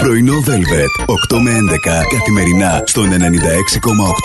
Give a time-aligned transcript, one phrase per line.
[0.00, 1.04] Πρωινό Velvet.
[1.36, 3.14] 8 με 11 καθημερινά στον 96,8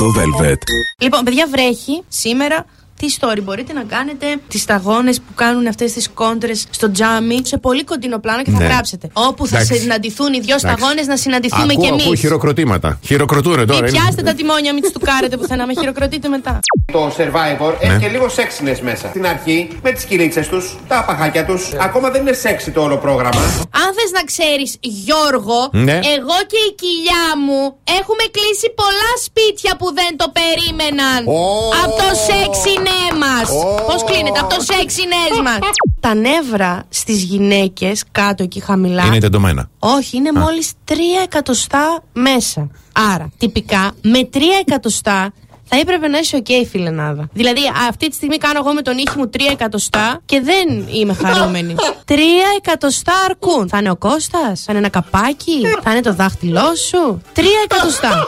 [0.05, 0.57] Velvet.
[0.97, 2.65] Λοιπόν, παιδιά, βρέχει σήμερα.
[2.99, 7.57] Τι story μπορείτε να κάνετε τις σταγόνες που κάνουν αυτές τις κόντρες στο τζάμι σε
[7.57, 8.65] πολύ κοντινό πλάνο και θα Ναι.
[8.65, 9.09] γράψετε.
[9.13, 9.79] Όπου θα Εντάξει.
[9.79, 10.65] συναντηθούν οι δύο Εντάξει.
[10.67, 12.01] σταγόνες να συναντηθούμε Ακούω, κι εμείς.
[12.03, 12.99] ακούω χειροκροτήματα.
[13.05, 13.79] Χειροκροτούρε τώρα.
[13.81, 16.59] Μην είναι- πιάστε τα τιμόνια, μην τους του κάρετε πουθενά, με χειροκροτείτε μετά.
[16.91, 17.87] Το Survivor Ναι.
[17.93, 19.07] έχει και λίγο sexiness μέσα.
[19.07, 22.97] Στην αρχή, με τις κυλίτσε τους, τα παχάκια τους, ακόμα δεν είναι sexy το όλο
[22.97, 23.41] πρόγραμμα.
[23.83, 25.93] Αν θες να ξέρεις, Γιώργο, Ναι.
[26.17, 27.61] εγώ και η κοιλιά μου
[27.99, 31.19] έχουμε κλείσει πολλά σπίτια που δεν το περίμεναν.
[31.27, 31.39] Ω.
[31.83, 33.49] Από το sexiness.
[33.49, 33.85] Ω.
[33.85, 35.57] Πώς κλείνεται, από το sexiness.
[35.99, 39.05] Τα νεύρα στις γυναίκες κάτω εκεί χαμηλά.
[39.05, 39.69] Είναι τεντωμένα.
[39.79, 40.93] Όχι, είναι μόλις 3
[41.23, 42.69] εκατοστά μέσα.
[43.13, 45.33] Άρα, τυπικά, με 3 εκατοστά
[45.67, 47.29] θα έπρεπε να είσαι οκ, φιλενάδα.
[47.33, 51.13] Δηλαδή, αυτή τη στιγμή κάνω εγώ με τον ήχη μου 3 εκατοστά και δεν είμαι
[51.13, 51.75] χαρούμενη.
[52.11, 52.13] 3
[52.57, 53.69] εκατοστά αρκούν.
[53.69, 57.21] Θα είναι ο Κώστας, θα είναι ένα καπάκι, θα είναι το δάχτυλό σου.
[57.35, 58.27] 3 εκατοστά.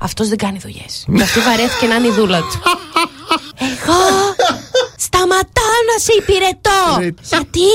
[0.00, 1.06] Αυτός δεν κάνει δουλειές.
[1.16, 2.60] Και αυτή βαρέθηκε να είναι η δούλα του.
[3.68, 4.00] Εγώ
[5.06, 6.82] σταματάω να σε υπηρετώ.
[7.32, 7.68] Γιατί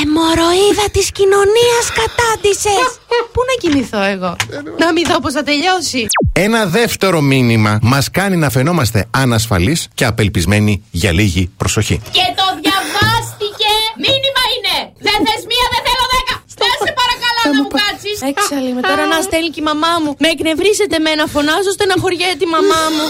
[0.00, 2.84] αιμορροίδα της κοινωνίας κατάντησες.
[3.32, 4.36] Πού να κοιμηθώ εγώ;
[4.78, 6.06] Να μην δω πώς θα τελειώσει.
[6.32, 11.96] Ένα δεύτερο μήνυμα μας κάνει να φαινόμαστε ανασφαλείς και απελπισμένοι για λίγη προσοχή.
[12.16, 13.72] Και το διαβάστηκε.
[14.06, 14.76] Μήνυμα είναι.
[15.06, 16.34] Δεν θες μία, δεν θέλω δέκα.
[16.54, 18.10] Στάσε παρακαλά να μου κάτσει.
[18.32, 20.10] Έξαλλη με τώρα να στέλνει και η μαμά μου.
[20.24, 23.06] Με εκνευρίσετε με να φωνάζω, στεναχωριέται η μαμά μου.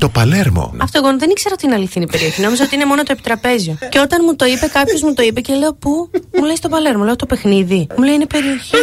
[0.00, 0.74] Το Παλέρμο.
[0.82, 2.40] Αυτό εγώ δεν ήξερα ότι είναι αληθινή περιοχή.
[2.40, 3.78] Νόμιζα ότι είναι μόνο το επιτραπέζιο.
[3.88, 6.68] Και όταν μου το είπε, κάποιος μου το είπε και λέω Πού; Μου λέει στο
[6.68, 7.04] Παλέρμο.
[7.04, 7.86] Λέω το παιχνίδι.
[7.96, 8.76] Μου λέει είναι περιοχή.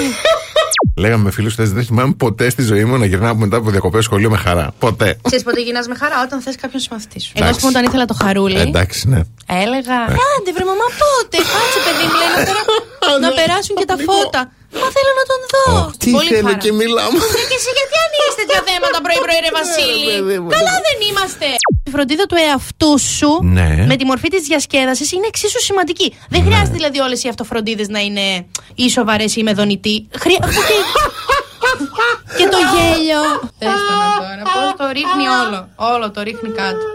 [1.03, 4.03] Λέγαμε με φίλους χθε, δεν θυμάμαι ποτέ στη ζωή μου να γυρνάω μετά από διακοπές
[4.03, 4.65] σχολείο με χαρά.
[4.79, 5.09] Ποτέ.
[5.27, 7.31] Ξέρεις πότε γυρνάς με χαρά; Όταν θες κάποιον συμμαθητή σου.
[7.35, 7.59] Εγώ, ας Εντάξει.
[7.65, 9.19] πούμε, όταν ήθελα το χαρούλι, Εντάξει, ναι.
[9.63, 9.97] έλεγα
[10.33, 11.37] Άντε, βρε μαμά, πότε.
[11.53, 12.67] Κάτσε, παιδί μου, λέει να, περα-
[13.25, 14.41] να περάσουν και τα φώτα.
[14.81, 15.73] Μα θέλω να τον δω.
[16.01, 16.61] Τι Πολύ θέλω χαρά.
[16.63, 17.17] και μιλάμε.
[17.41, 17.69] Ε, Και εσύ
[19.05, 20.05] πρωί-πρωί, ρε Βασίλη.
[20.11, 21.45] παιδί μου, Καλά δεν είμαστε.
[21.87, 23.85] Η φροντίδα του εαυτού σου Ναι.
[23.91, 26.07] με τη μορφή της διασκέδασης είναι εξίσου σημαντική.
[26.29, 28.25] Δεν χρειάζεται δηλαδή όλες οι αυτοφροντίδες να είναι
[28.75, 30.07] ή σοβαρές ή με δονητή.
[30.19, 30.39] Χρεια...
[32.37, 33.21] και το γέλιο.
[33.59, 34.41] Δες το να τώρα.
[34.53, 35.67] Πώς το ρίχνει όλο.
[35.75, 36.85] Όλο το ρίχνει κάτω.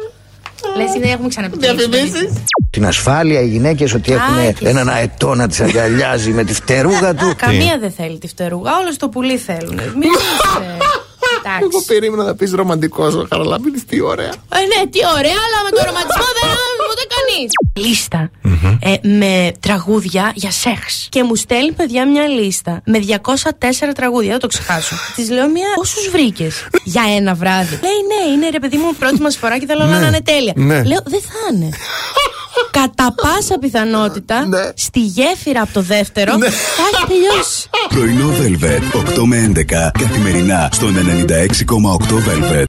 [0.77, 2.33] Λες, δεν έχουμε ξαναπιτύχει.
[2.71, 4.65] την ασφάλεια οι γυναίκες ότι έχουν και εσύ.
[4.67, 7.35] έναν αετό να τις αγκαλιάζει με τη φτερούγα του.
[7.37, 8.71] Καμία δεν θέλει τη φτερούγα.
[8.77, 9.75] Όλο το πουλί θέλουν.
[9.75, 10.11] Μην
[11.57, 11.65] είσαι.
[11.67, 11.87] Εγώ Εντάξει.
[11.87, 14.33] περίμενα να πεις ρομαντικός ο Χαραλάμπη, τι ωραία.
[14.59, 17.43] Ε, ναι, τι ωραία, αλλά με το ρομαντισμό δεν άμεσα ούτε κανεί.
[17.87, 18.31] Λίστα
[18.81, 21.07] ε, με τραγούδια για σεξ.
[21.11, 23.15] Και μου στέλνει παιδιά μια λίστα με 204
[23.95, 24.31] τραγούδια.
[24.31, 24.95] Δεν το ξεχάσω.
[25.17, 25.67] Της λέω μια.
[25.75, 29.67] Πόσου βρήκες για ένα βράδυ; Λέει ναι, είναι ρε παιδί μου πρώτη μας φορά και
[29.67, 30.53] θέλω να είναι τέλεια.
[30.57, 30.83] ναι.
[30.85, 31.69] Λέω δεν θα είναι.
[32.81, 34.59] Κατά πάσα πιθανότητα Ναι.
[34.75, 37.69] στη γέφυρα από το δεύτερο θα έχει τελειώσει.
[37.89, 39.17] Πρωινό Velvet.
[39.19, 42.65] 8 με 11 καθημερινά στον 96,8 Velvet.